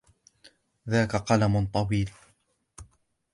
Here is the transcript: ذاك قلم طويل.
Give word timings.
ذاك 0.89 1.15
قلم 1.15 1.65
طويل. 1.65 2.11